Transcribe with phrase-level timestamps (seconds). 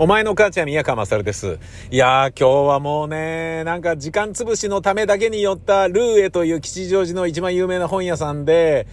[0.00, 1.58] お前の母ちゃん宮川勝です。
[1.90, 8.86] いやー、今日はもうね、なんか時間潰しのためだけに寄ったルーエという吉祥寺の一番有名な本屋さんで、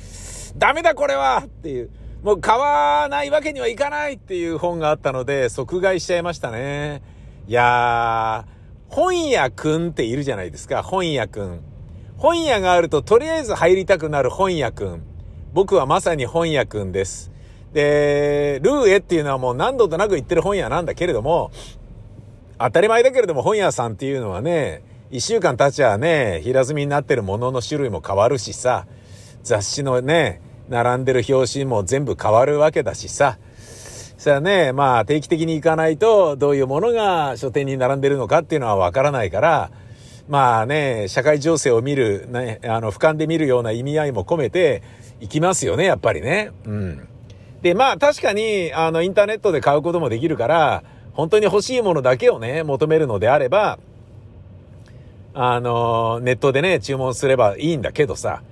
[0.57, 1.91] ダメだこれはっていう、
[2.23, 7.03] もう買わないわけにはいかないっていう本があったので、即買いしちゃいましたね。
[7.47, 11.59] いやー、本屋くんっているじゃないですか、本屋くん。
[12.17, 15.03] 本屋があるととりあえず入りたくなる本屋くん。
[15.53, 17.31] 僕はまさに本屋くんです。
[17.75, 21.51] で、ルーエっていうのはもう何度となく言ってる本屋なんだけれども、
[22.57, 28.87] 当たり前だけれども本屋さんっていうのはね、一週間経ちゃね、平積みになってるものの種類も変わるしさ、
[29.43, 30.39] 雑誌のね、
[30.69, 33.37] 並んでる表紙も全部変わるわけだしさ、
[34.17, 39.69] それはね、まあ定期的に行かないとどういうものが書店に並んでるのかっていうのはわからないから、
[40.29, 44.81] まあね、社会情勢を見る、ね、あの、俯瞰で見るような意味合いも込めて
[45.19, 46.51] 行きますよね、やっぱりね。
[46.65, 47.07] うん。
[47.65, 53.79] で、まあ確かに、あの、インターネットで買うこともできるから、本当に欲しいものだけをね、求めるのであれば、
[55.33, 58.43] あの、ネットでね、注文すればいいんだけどさ、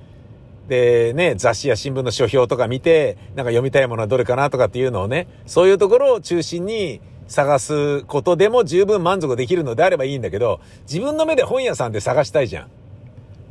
[0.68, 10.60] で、ね、雑誌や新聞の書評とか見て、なんか読みたいものはどれかなとかっていうのをね、そういうところを中心に探すことでも十分満足できるのであればいいんだけど、
[10.92, 12.68] 自分の目で本屋さんで探したいじゃん。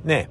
[0.08, 0.28] ね。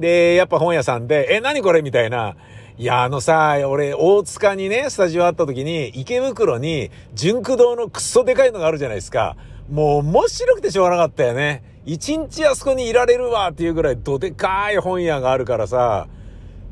[0.00, 2.34] で、やっぱ本屋さんで、え、何これみたいな、
[2.78, 9.34] いや、あのさ、俺、大塚にね、スタジオあった時に、池袋に、純駆堂のクソでかいのがあるじゃないですか。
[9.68, 11.64] もう面白くてしょうがなかったよね。
[11.86, 16.06] 一日あそこにいられるわっていうぐらいどでかい本屋があるからさ、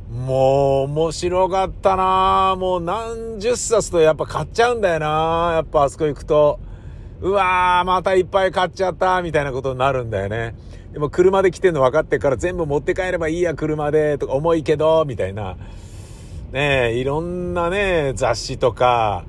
[0.08, 6.60] もう面白かったなもう何十冊とやっぱ買っちゃうんだよなやっぱあそこ行くと。
[7.20, 10.54] うわー、またいっぱい買っちゃったみたいなことになるんだよね。
[10.92, 15.56] でも車で来てんの分かってから全部持って帰ればいいや、車で、とか重いけど、みたいな。
[16.52, 19.24] ねえいろんなね、雑誌とか、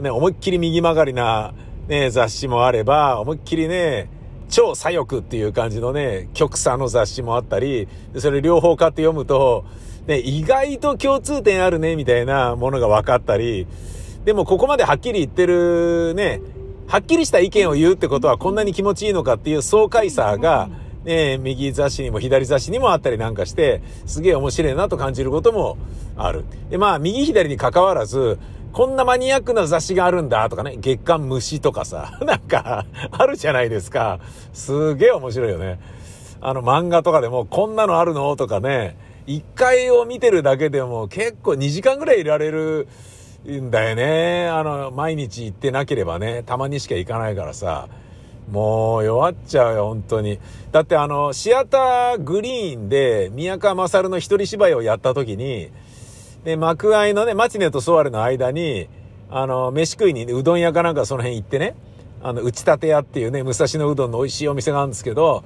[0.00, 1.52] ね、思いっきり右曲がりな、
[1.86, 4.08] ね、雑誌もあれば、思いっきりね、
[4.48, 9.64] 超左翼っていう感じのね、極左の雑誌もあったり、それ両方買って読むと、
[10.06, 13.66] ね、意外と共通点あるね、みたいなものが分かったり、
[14.24, 16.40] でもここまではっきり言ってるね、
[16.86, 20.68] はっきりした意見を言うってことはこんなに気持ちいいのかっていう爽快さが、
[21.04, 25.76] ね、右雑誌にも左雑誌にもあったりなんかして、すげえ面白いなと感じることも
[26.16, 26.44] ある。
[26.70, 28.38] で、まあ、右左に関わらず、
[28.72, 34.20] こんなマニアックな雑誌があるんだとかね、月刊虫とかさ、 なんか、あるじゃないですか。
[34.52, 35.78] すげえ面白いよね。
[36.40, 38.34] あの漫画とかでも、こんなのあるの？
[38.36, 38.96] とかね、
[39.26, 42.88] 一回を見てるだけでも結構2時間ぐらいいられる
[43.48, 44.48] んだよね。
[44.48, 47.88] あの、毎日行ってなければね、たまにしか行かないからさ。
[48.50, 50.38] もう弱っちゃうよ、本当に。
[50.72, 55.70] だってあの、シアターグリーンで宮川勝の一人芝居をやった時に、
[56.44, 58.88] で、幕愛のね、マチネとソワレの間に、
[59.30, 61.76] あの、飯食いに、ねうどん屋かなんかその辺行ってね、
[62.22, 65.44] あの、打ち立て屋っていうね、武蔵野うどんの美味しいお店があるんですけど、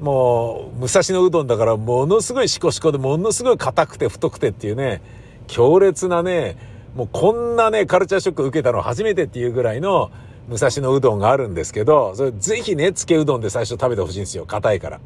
[0.00, 5.02] もう、武蔵野うどんだからものすごいシコシコでものすごい硬くて太くてっていうね、
[5.46, 6.56] 強烈なね、
[6.94, 10.10] もうこんなね、カルチャーショック受けたの初めてっていうぐらいの、
[10.50, 14.46] 武蔵野うどんがあるんですけど、それぜひね、つけうどんで最初食べてほしいんですよ。
[14.46, 15.00] 硬いから。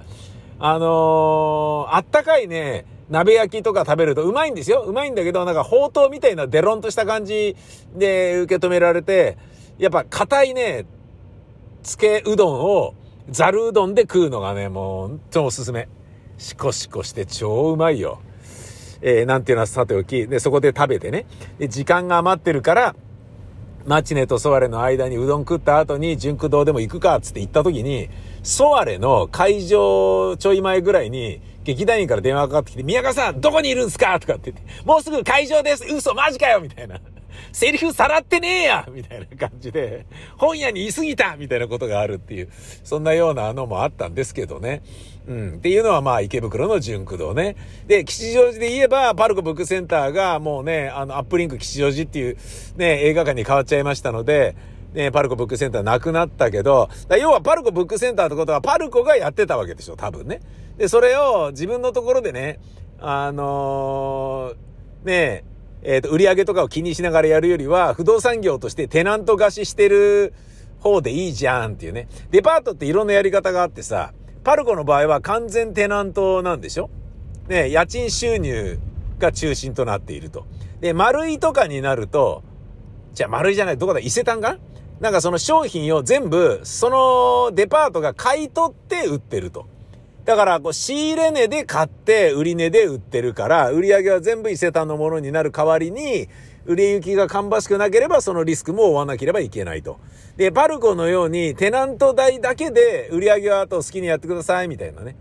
[0.58, 4.80] あのー、あったかいね、鍋焼きとか食べるとうまいんですよ。
[4.80, 7.56] うまいんだけど、なんかほうとうみたいなデロンとした感じ
[7.94, 9.36] で受け止められて、
[9.76, 10.86] やっぱ硬いね、
[11.82, 12.94] つけうどんを
[13.28, 15.88] ざるうどんで食うのがね、もう本当おすすめ。
[16.38, 18.20] シコシコして超うまいよ。
[19.02, 21.26] えー、なんていうのはさておき、で、そこで食べてね。
[21.58, 22.96] で、時間が余ってるから、
[23.86, 28.08] マチネとソワレの間にうどん食った後に純駆堂でも行くかっつって行った時に、
[28.42, 36.98] ソワレの会場ちょい前ぐらいに、劇団員から電話かかってきて、宮川さん、どこにいるんすかとかって言って、もうすぐ会場です嘘マジかよみたいな。
[37.52, 40.06] セリフさらってねえやみたいな感じで、
[40.36, 42.48] 本屋にいすぎたみたいなことがあるっていう、
[42.84, 44.82] そんなようなのもあったんですけどね。
[45.26, 45.54] うん。
[45.54, 47.56] っていうのはまあ池袋の純駆動ね。
[47.86, 52.36] で、吉祥寺で言えば、パルコブックセンターがもうね、あの、アップリンク吉祥寺っていう
[52.76, 54.56] ね、映画館に変わっちゃいましたので、
[54.92, 56.88] ね、パルコブックセンターなくなったけど、
[57.18, 60.40] 要はパルコブックセンターってことはパルコがやってたわけでしょ、多分ね。
[60.76, 62.60] で、それを自分のところでね、
[63.00, 65.44] あのー、ね
[65.82, 70.32] え、っ、ー、と、売り上げとかを気にしながらやるよりは、不動産業としてテナント貸ししてる
[70.80, 72.08] 方でいいじゃんっていうね。
[72.30, 74.12] デパートっていろんなやり方があってさ、
[74.44, 76.90] パルコの場合は完全テナントなんでしょ？
[77.48, 78.78] ね、家賃収入
[79.18, 80.46] が中心となっていると。
[80.80, 82.42] で、丸いとかになると、
[83.14, 84.00] じゃあ丸いじゃない、どこだ？
[84.00, 84.58] 伊勢丹か
[85.00, 89.66] なんかその商品を全部、そのデパートが買い取って売ってると。
[90.24, 96.28] だから、こう、仕入れ値で買って、売り値で売ってるから、売り上げは全部伊勢丹のものになる代わりに、
[96.66, 99.98] 売れ行きが芳しくなければそのリスクも負わなければいけないと。
[100.36, 105.16] で、パルコのようにテナント代だけで売り上げはあと好きにやってくださいみたいなね。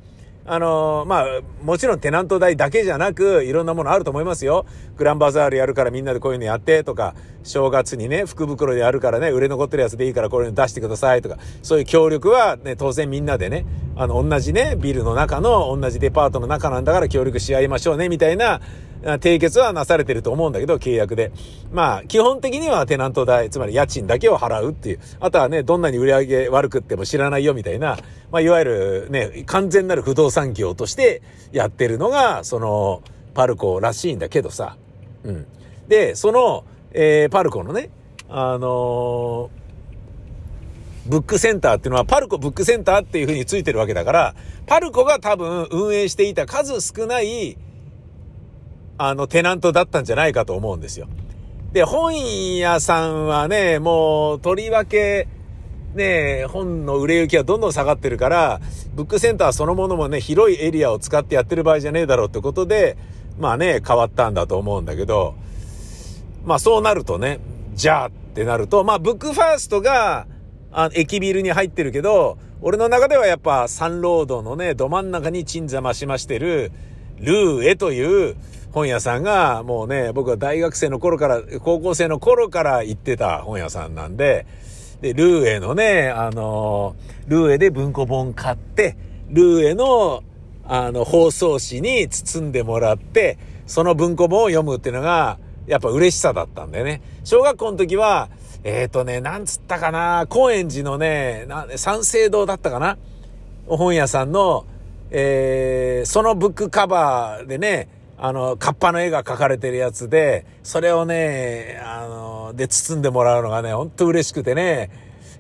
[0.46, 1.26] あのー、まあ、
[1.62, 4.66] もちろんテナント代だけじゃなく、いろんなものあると思いますよ。
[4.98, 18.62] グランバザールやるからみんなでこういうのやってとか、正月にね、福袋でやるからね、売れ残ってるやつでいいからこれ出してくださいとか、そういう協力はね、当然みんなでね、あの、同じね、ビルの中の、同じデパートの中なんだから協力し合いましょうね、みたいな、
[19.04, 21.32] 締結はなされてると思うんだけど、契約で。
[21.72, 25.00] まあ、基本的にはテナント代、つまり家賃だけを払うっていう。
[25.20, 27.98] あとはね、どんなに売り上げ悪くっても知らないよみたいな、
[28.32, 33.02] まあ、いわゆるね、完全なる不動産業としてやってるのが、その、
[33.34, 34.78] パルコらしいんだけどさ。
[35.24, 35.46] うん。
[35.88, 37.90] で、その、えー、パルコのね、
[38.30, 39.64] あのー
[41.06, 44.36] ブックセンターっていうのはパルコブックセンターっていう風についてるわけだから、
[44.66, 47.58] パルコが多分運営していた数少ない
[48.98, 51.08] あの、テナントだったんじゃないかと思うんですよ。
[51.74, 55.28] で、本屋さんはね、もう、とりわけ、
[55.94, 58.62] ね、本の売れ行きはどんどん下がってるから、
[58.94, 62.98] ブックセンターそのものもね、広いエリアを使ってやってる場合じゃねえだろうってことで、
[63.38, 65.36] まあね、変わったんだと思うんだけど、
[66.46, 67.40] まあそうなるとね、
[67.74, 70.28] じゃあってなると、まあブックファーストが、
[70.72, 76.72] あ駅ビルに入ってるけど、俺の中ではやっぱサンロードのね、ど真ん中に鎮座増しましてる、
[77.20, 78.36] ルーエという
[78.72, 84.46] 本屋さんが、もうね、僕は大学生の頃から、高校生の頃から行ってた本屋さんなんで、
[85.02, 86.96] で、ルーエのね、あの、
[87.28, 88.96] ルーエで文庫本買って、
[89.30, 90.24] ルーエの、
[90.68, 95.38] あの、放送紙に包んでもらって、その文庫本を読むっていうのが、
[95.68, 97.02] やっぱ嬉しさだったんだよね。
[97.24, 98.30] 小学校の時は、
[98.64, 102.98] えっ、ー、とね、なんつったかな、高円寺のね、三省堂だったかな
[103.68, 104.66] 本屋さんの、
[105.12, 107.88] えー、そのブックカバーでね、
[108.18, 114.90] あの、カッパの絵が描かれてるやつで、それをね、あの、で包んでもらうのがね、ほんと嬉しくてね、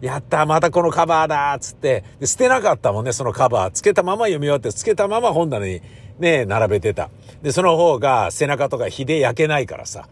[0.03, 3.71] やったまたこのカバーだつって、で、捨てなかったもんね、そのカバー。
[3.71, 5.81] つけたまま読み終わって、つけたまま本棚に
[6.19, 7.09] ね、並べてた。
[7.41, 10.09] で、その方が背中とか火で焼けないからさ。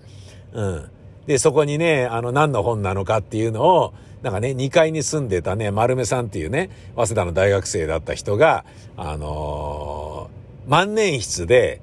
[0.54, 0.90] うん。
[1.28, 8.64] で、そこにね、あの、何の本なのかっていうのを、なんかね、2階に住んでたね、丸目さんっていうね、早稲田の大学生だった人が、
[8.96, 11.82] あのー、万年筆で、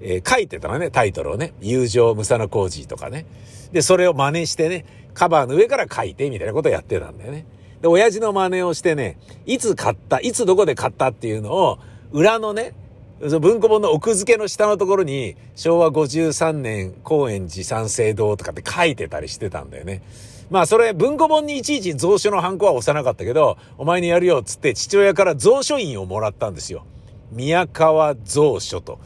[0.00, 1.52] えー、書いてたのね、タイトルをね。
[1.60, 3.26] 友情、ムサナコージーとかね。
[3.72, 4.84] で、それを真似してね、
[5.14, 7.46] カバーの上から書いて、みたいなことをやってたんだよね。
[7.80, 11.78] で、親父の真似をしてね、いつ買った、いつどこで買ったっていうのを、
[12.12, 12.74] 裏のね、
[13.20, 20.02] 文庫本の奥付けの下のところに、昭和53年高円寺三省堂とかって書いてたりしてたんだよね。
[20.50, 26.84] まあそれ文庫本にいちいち蔵書のハンコは押さなかったけど、お前にやるよっつって父親から蔵書印をもらったんですよ。
[27.30, 28.98] 宮川蔵書と。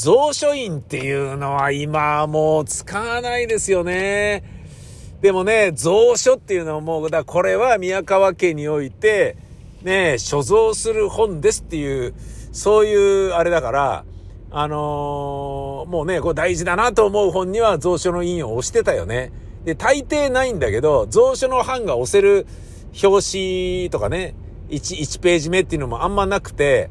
[0.00, 4.44] 蔵書印っていうのは今もう使わないですよね。
[5.20, 9.36] でもね、蔵書っていうのはもう、だこれは宮川家において、
[9.82, 12.14] ね、所蔵する本ですっていう、
[12.52, 14.04] そういうあれだから、
[14.52, 19.32] あのー、もうね、これ大事だなと思う本には蔵書の印を押してたよね。
[19.64, 22.46] で、大抵ないんだけど、蔵書の版が押せる
[23.02, 24.36] 表紙とかね、
[24.70, 26.88] 1、1ページ目っていうのもあんまなくて、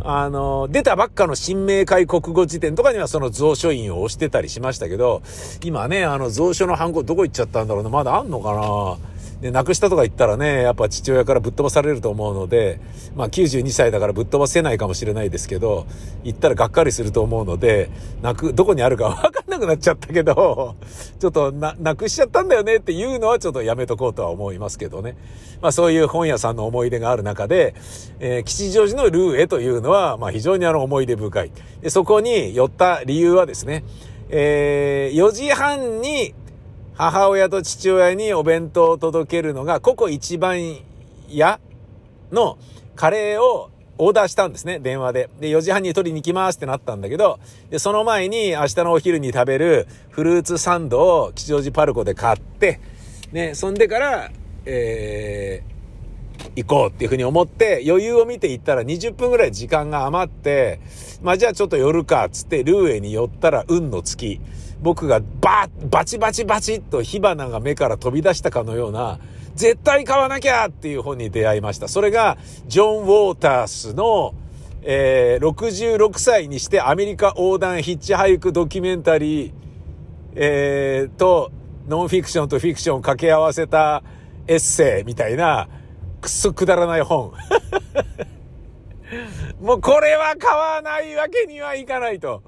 [0.00, 5.22] あの、出たばっかの新明解国語辞典とかにはその蔵書印を押してたりしましたけど、
[5.62, 8.96] 今ね、あの蔵書のハンコどこ行っちゃったんだろうな、まだあんのかな。
[9.40, 12.80] で、亡くしたとか言ったらね、やっぱ父親からぶっ飛ばされると思うので、
[13.14, 15.86] まあ92歳だからぶっ飛ばせないかもしれないですけど、
[16.24, 17.88] 行ったらがっかりすると思うので、
[18.20, 20.74] 泣く、どこにあるかわかんなくなっちゃったけど、
[21.20, 25.16] ちょっとな、なくしちゃったんだよねっていうのはちょっとやめとこうとは思いますけどね。
[25.62, 27.74] まあそういう本屋さんの思い出がある中で、
[28.18, 31.52] えー、吉祥寺のルーエというのは、まあ非常にあの思い出深い。
[31.80, 33.84] で、そこに寄った理由はですね、
[34.30, 36.34] えー、4時半に
[36.98, 40.78] 母親と父親にお弁当を届けるのが、ココ一番
[41.28, 41.60] 屋
[42.32, 42.58] の
[42.96, 45.30] カレーをオーダーしたんですね、電話で。
[45.40, 47.38] で、4時半に取りに行きますってなったんだけど、
[47.70, 52.80] で、その前に明日のお昼に食べるフルーツサンドを吉祥寺パルコで買って、
[53.30, 54.32] ね、そんでから、
[54.66, 60.80] えー、行こうっていうふうに思って、余裕を見て行ったら20分ぐらい時間が余って、
[61.22, 64.40] まあじゃあちょっと寄るか、つってルーエに寄ったら運の月。
[64.80, 69.18] 僕がババチバチバチっと火花が目から飛び出したかのような、
[69.54, 71.88] 絶対買わなきゃっていう本に出会いました。
[71.88, 74.34] それが、ジョン・ウォータースの、
[74.82, 79.52] えー、66歳にしてアメリカ横断ヒッチハイクドキュメンタリー、
[80.36, 81.50] えー、と、
[81.88, 84.04] ノンフィクションとフィクションを掛け合わせた
[84.46, 85.68] エッセイみたいな、
[86.20, 87.32] くっそくだらない本。
[89.60, 92.44] もうこれは買わないわけにはいかないと。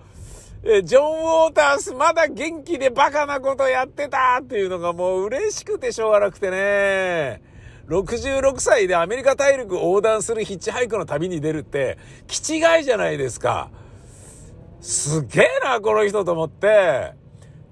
[0.62, 7.42] えジョン・ウォータースまだ元気でバカなことやってたっていうのがもう嬉しくてしょうがなくてね。
[7.88, 11.98] 66歳でアメリカ大陸横断するヒッチハイクの旅に出るって、
[12.28, 13.70] 気違いじゃないですか。
[14.80, 17.14] すげえな、この人と思って。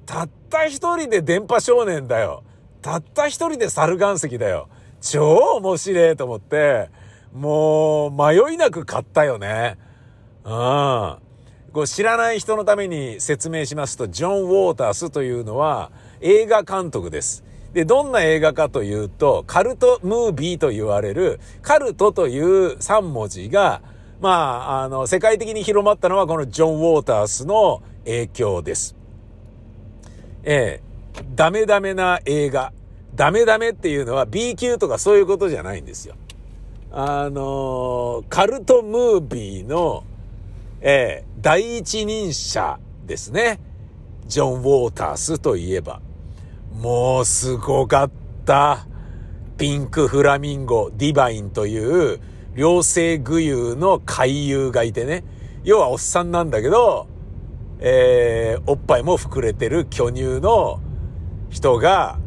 [0.06, 2.42] たった一人で電波少年だよ。
[2.82, 4.68] たった一人で猿岩石だよ。
[5.00, 6.90] 超面白いと思って、
[7.32, 9.78] もう迷いなく買ったよね。
[10.44, 11.27] うん。
[11.72, 17.44] こう知らない人のために説明しますと、ジョン・ウォータースというのは映画監督です。
[17.72, 23.82] で、どんな映画かというと、カルトムービーと言われる、カルトという3文字が、
[24.20, 28.96] まあ、あの、世界的に広まったのはこのジョン・ウォータースの影響です。
[30.44, 32.72] ええ、ダメダメな映画。
[33.14, 36.14] ダメダメっていうのは B 級とかそういうことじゃないんですよ。
[36.90, 40.04] あのカルトムービーの、
[40.80, 43.60] ええ、第一人者ですね。
[44.26, 46.00] ジョン・ウォータースといえば。
[46.72, 48.10] もうすごかっ
[48.44, 48.86] た。
[49.56, 52.20] ピンクフラミンゴ、ディバインという
[52.56, 55.22] 両性具有の回遊がいてね。
[55.62, 57.06] 要はおっさんなんだけど、
[57.78, 60.80] えー、おっぱいも膨れてる巨乳の
[61.50, 62.18] 人が、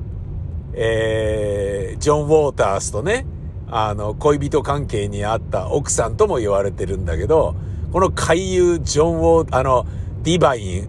[0.74, 3.26] えー、ジョン・ウォータースとね、
[3.70, 7.56] あの、恋人関係にあった奥さんとも言われてるんだけど、
[7.92, 9.86] この回遊ジョン・ウォー、あの、
[10.24, 10.88] ディバイン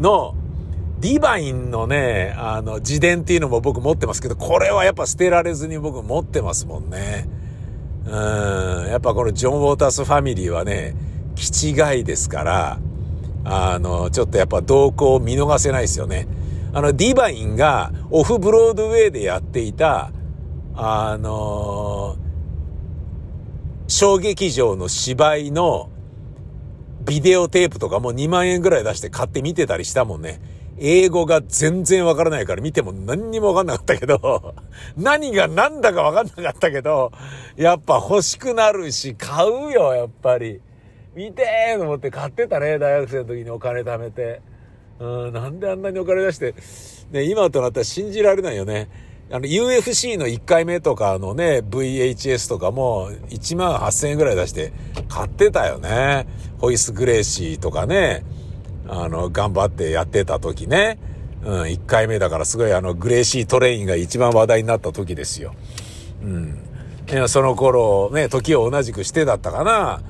[0.00, 0.34] の、
[1.00, 7.28] ディバインのね、あの、自伝っていうのも僕持ってますけど、これはやっぱ捨てられずに僕持ってますもんね。
[8.06, 10.96] うん、やっぱこのジョン・ウォータースファミリーはね、
[11.36, 12.78] 気違いですから、
[13.44, 16.26] あの、ちょっとやっぱ動向を見逃せないですよね。
[16.72, 20.10] あの、ディバインがオフブロードウェイでやっていた、
[20.76, 22.16] あの
[23.86, 25.88] 小劇場の芝居の
[27.06, 30.40] ビデオテープとかも2万円ぐらい出して買って見てたりしたもんね。
[30.78, 34.54] 英語が全然わからないから見ても何にもわかんなかったけど、
[34.96, 37.12] 何が何だかわかんなかったけど、
[37.56, 40.60] やっぱ欲しくなるし、買うよ、やっぱり。
[41.14, 44.40] 見てーと思って買ってたね、大学生の時にお金貯めて。
[44.98, 46.54] うん、なんであんなにお金出して、
[47.10, 48.88] ね、今となったら信じられないよね。
[49.30, 54.72] あの、UFC の1回目とかのね、VHS とかも1万8000円ぐらい出して
[55.08, 56.26] 買ってたよね。
[56.58, 58.24] ホイス・グレーシーとかね、
[58.86, 60.98] あの、頑張ってやってた時ね。
[61.42, 65.54] うん、1回目だからすごいあの、グレーシートレインが一番話題になった時ですよ。
[66.22, 66.58] うん。
[67.28, 70.02] その頃ね、時を同じくしてだったかな。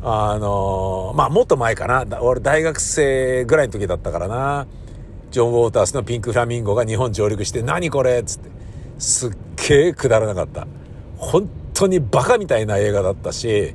[0.00, 2.06] あのまあ、もっと前かな。
[2.22, 4.66] 俺大学生ぐらいの時だったからな。
[5.30, 8.57] ジョン・ウォータースのピンクフラミンゴが日本上陸して、何これっつって。
[8.98, 9.30] すっ
[9.68, 10.66] げえくだらなかった。
[11.16, 13.74] 本当にバカみたいな映画だったし、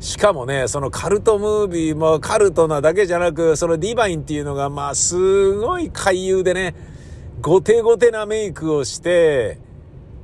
[0.00, 6.74] しかもね、そのカルトムービーもカルトなだけじゃなく、そのディバインっていうのが、まあ、すごい回遊でね、
[7.40, 9.58] ゴテゴテなメイクをして、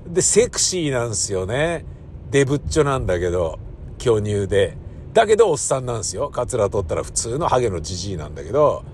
[0.07, 1.85] で、セクシーなんですよね。
[2.31, 3.59] デブッチョなんだけど、
[3.99, 4.76] 巨乳で。
[5.12, 6.29] だけどおっさんなんですよ。
[6.29, 8.85] カツラ取ったら普通のハゲのジジイなんだけど、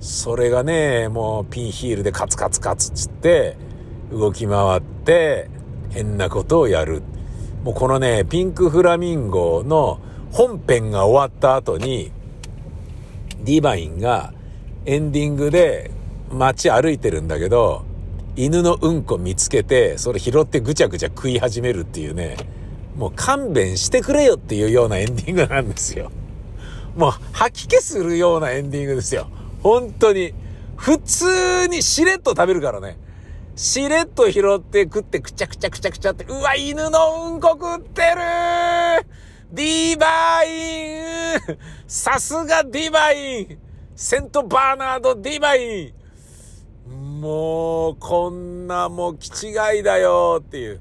[0.00, 3.56] それがね、もうピンヒールでカツカツカツっつって、
[4.10, 5.48] 動き回って、
[5.90, 7.02] 変なことをやる。
[7.64, 10.00] もうこのね、ピンクフラミンゴの
[10.30, 12.12] 本編が終わった後に、
[13.42, 14.32] ディバインが
[14.86, 15.90] エンディングで
[16.30, 17.84] 街歩いてるんだけど、
[18.36, 22.36] 犬のうんこ見つけて、それ拾ってぐちゃぐちゃ食い始めるっていうね、
[22.96, 26.10] もう勘弁してくれよっていうようなエンディングなんですよ。
[26.96, 29.28] もう吐き気するようなエンディングですよ。
[29.62, 30.32] 本当に。
[30.76, 32.96] 普通にしれっと食べるからね。
[33.60, 38.16] しれっと拾って食ってくちゃくちゃくちゃくちゃって、うわ、犬のうんこ食ってる。
[39.52, 41.58] ディバイン。
[41.86, 43.58] さすがディバイン。
[43.94, 45.92] セントバーナード・ディバイ
[46.88, 47.20] ン。
[47.20, 50.80] もう、こんなもう、気違いだよっていう。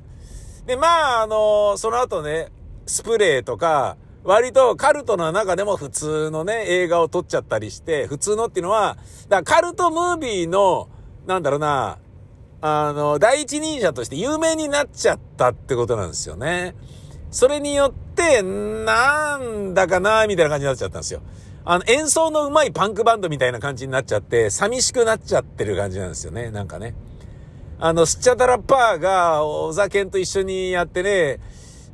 [0.66, 2.48] で、まあ、あの、その後ね、
[2.86, 10.88] スプレーとか、割とカルトの中でも普通のね、映画を撮っちゃったりして、普通のっていうのは、だカルトムービーの、
[11.28, 11.98] なんだろうな、
[12.62, 16.76] あの、第一人者として有名になっちゃったってことなんですよね。
[17.32, 21.22] それによって、なんだかな、みたいな感じになっちゃったんですよ。
[21.64, 26.96] あの、演奏の上手いパンクバンドみたいな感じになっちゃって、寂しくなっちゃってる感じなんですよね、なんかね。
[27.80, 31.40] あの、スチャダラッパーが、お酒と一緒にやってね、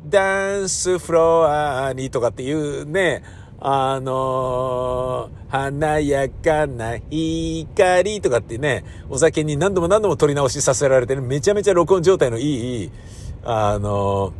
[0.07, 3.23] ダンスフロアにとかっていうね、
[3.59, 12.91] あのー、華やかな光とかってね、お酒に何度も何度も撮り直しさせられてね、めちゃめちゃ録音状態のいい、
[13.43, 14.33] あの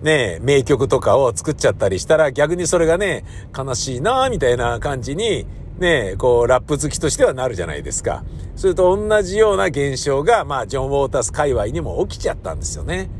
[0.00, 3.24] ー、ね、名曲とかを作っちゃったりしたら逆にそれがね、
[3.56, 5.46] 悲しいなみたいな感じに
[5.78, 8.24] ね、こう、ラップ好きとしてはなるじゃないですか。
[8.54, 13.10] それと同じような現象が、まあ、ジョン・ウォータース界隈にも起きちゃったんですよね。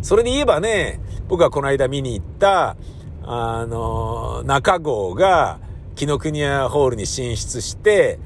[0.00, 2.76] それで言えばね、僕はこの間見に行った、
[3.24, 5.58] あの、中郷が、
[5.94, 8.18] 紀ノ国屋ホールに進出して、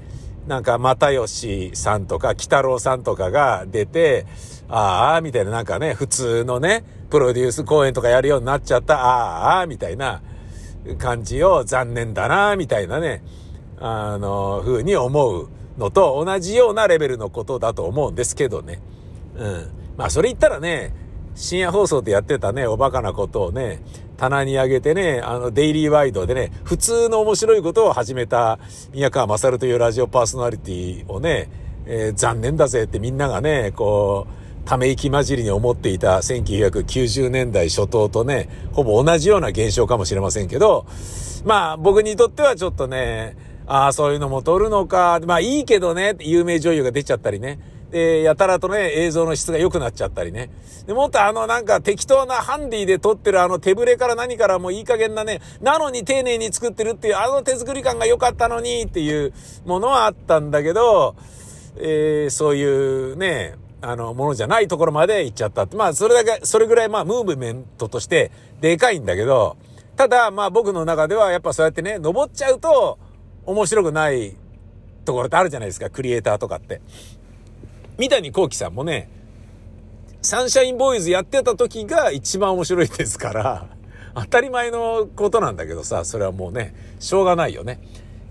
[0.47, 4.27] なんか、又吉さんとか、北郎さんとかが出て、
[4.69, 10.23] ああ、みたいな、なんかね、普通のね、プロデュース公演とかやるようになっちゃった、ああ、みたいな
[10.99, 13.23] 感じを残念だな、みたいなね、
[13.79, 15.49] あの、風に思う
[15.79, 18.81] のと同じようなレベルのことだと思うんですけどね。
[19.37, 19.71] うん。
[19.97, 20.95] まあ、それ言ったらね、
[21.35, 23.83] 深夜放送でやってたね、おバカなことをね、
[24.17, 28.59] 棚に上げてね、あの、デイリーワイドでね、普通の面白いことを始めた
[28.93, 31.49] 宮川勝というラジオパーソナリティをね、
[31.87, 40.87] えー、残念だぜってみんながね、こう、ため息混じりに思っていた1990年代初頭とね、ほぼ同じような現象かもしれませんけど、
[41.45, 47.61] まあ僕にとってはちょっとね、ああ、そういうのも撮るのか、まあいいけどね、有名女優が出ちゃったりね。
[47.91, 50.51] で、やたらとね、映像の質が良くなっちゃったりね。
[50.87, 59.33] で、もっとあのなんか適当なハンディで撮ってるあの手ぶれから何からもういい加減なね、なのに丁寧に作ってるっていうあの手作り感が良かったのにっていう
[59.65, 61.17] ものはあったんだけど、
[61.79, 62.65] えー、そうい
[63.13, 65.77] うね、あの、ものじゃないところまで行っちゃったって。
[65.77, 69.57] まあ、それだけ、それぐらいまあ、ムーブメントとしてでかいんだけど、
[69.97, 72.99] ただ、まあ僕の中ではやっぱそうやってね、登っちゃうと
[73.47, 74.37] 面白くない
[75.05, 76.81] ところってあるじゃないですか、クリエイターとかって。
[77.99, 79.09] 三谷幸喜さんもね、
[80.21, 83.67] サンシャインボーイズやってた時が一番面白いですから、
[84.15, 87.81] 当たり前のことなんだけどさ、それはもうね、しょうがないよね。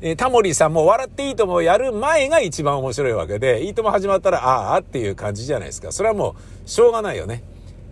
[0.01, 5.91] え、タモリさんも笑っていいともやる前が一番面白いわけで、いいとも始まったら、ああっていう感じじゃないですか。
[5.91, 7.43] それはもう、しょうがないよね。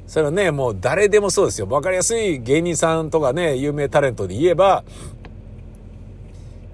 [0.06, 1.68] それはね、もう誰でもそうですよ。
[1.68, 4.84] わかりやすい芸人さんとかね、有名タレントで言えば、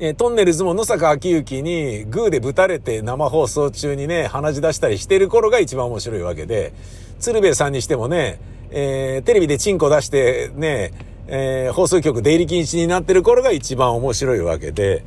[0.01, 6.71] えトンネルズも野坂昭之にグーでぶたれて生放送中にね、鼻血出したりしてる頃が一番面白いわけで、
[7.19, 8.39] 鶴瓶さんにしてもね、
[8.71, 10.93] えー、テレビでチンコ出してね、
[11.27, 15.03] えー、放送局出入り禁止になってる頃が一番面白いわけで、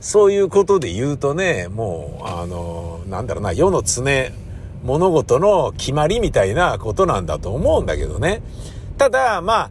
[0.00, 4.04] そういうことで言うとね、もう、あの、なんだろうな、世の常、
[4.84, 8.42] 物事の決まりみたいなことなんだと思うんだけどね。
[8.98, 9.70] ただ、まあ、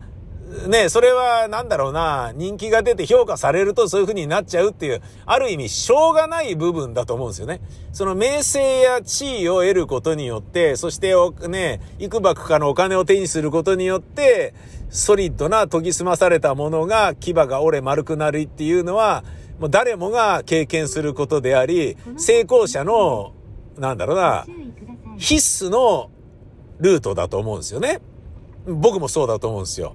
[0.68, 7.60] ね、それはなんだろうな、人気が出て評価されるとそういう風になっちゃうっていう、ある意味しょうがない部分だと思うんですよね。
[7.92, 11.14] その名声や地位を得ることによって、そして
[11.50, 14.54] ね、幾ばくかのお金を手にすることによって、
[14.90, 19.26] ソリッドな研ぎ澄まされたものが牙が折れ丸くなるっていうのは、
[19.60, 23.34] もう誰もが経験することであり、成功者の、
[23.78, 24.46] なんだろうな、
[25.18, 26.10] 必須の
[26.80, 28.00] ルートだと思うんですよね。
[28.66, 29.94] 僕もそうだと思うんですよ。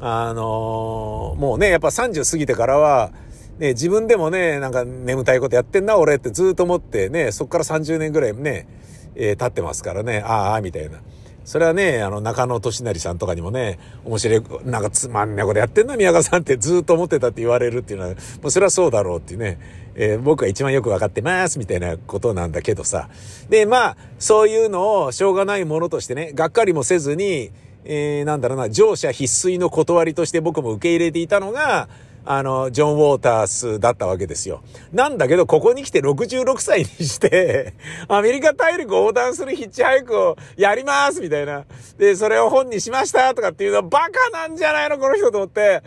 [0.00, 3.12] あのー、もうね、やっぱ30過ぎてからは、
[3.58, 8.68] ね、自分でもね、なんか眠たいことやってんな、俺ってずっと思ってね、そっから30年ぐらいね、
[9.14, 11.00] えー、経ってますからね、ああ、みたいな。
[11.46, 18.16] それはね、あの、中野俊成さんとかにもね、面白い、なんかつまんねえことやってんな、宮川さんってずっと思ってたって言われるっていうのは、も
[18.48, 19.58] うそれはそうだろうっていうね、
[19.94, 23.08] えー、僕は一番よくわかってます、みたいなことなんだけどさ。
[23.48, 27.52] で、まあ、そういうのをしょうがないものとしてね、がっかりもせずに、
[27.88, 31.88] えー、なんだろうな、乗車必須の断りとして僕も受け入れていたのが、
[32.28, 34.62] あの、ジョン・ウォータースだったわけですよ。
[34.92, 37.74] なんだけど、ここに来て66歳にして、
[38.08, 41.64] アメリカ大陸横断するヒッチハイクをやりますみたいな。
[41.96, 45.82] で、それを本にしましたとかっていうのはバカなんじゃないのこの人と思って。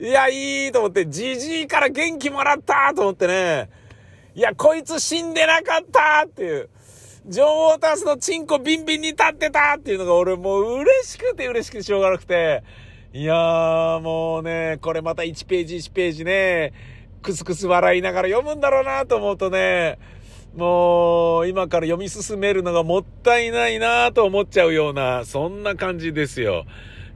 [0.00, 3.68] いや、いいと思って、じじいから元気もらったと思ってね。
[4.34, 6.70] いや、こいつ死んでなかったっていう。
[7.28, 12.62] ジョン・ウォータースのチンコビンビンに立ってたっていうのが俺もう嬉しくて嬉しくてしょうがなくて。
[13.12, 16.72] いやーもうね、これまた1ページ1ページね、
[17.22, 19.98] クスクス笑いながら読むんだろうなと思うとね、
[20.54, 26.64] もう今から読み進めるのがもったいないなと思っちゃうような、そんな感じですよ。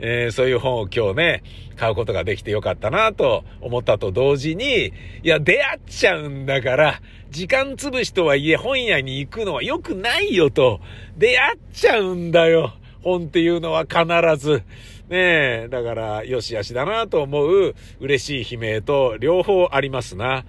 [0.01, 1.43] えー、そういう本を今日ね、
[1.77, 10.81] 買うことができてよかったなと思ったと同時に、いや、出会っちゃうんだから、時間潰しとはいえ本屋に行くのは良くないよと、
[11.17, 12.75] 出会っちゃうんだよ。
[13.03, 14.05] 本っていうのは必
[14.37, 14.63] ず。
[15.09, 20.45] ねえ、だから、よしあしだなと思う嬉しい悲鳴と両方ありますな。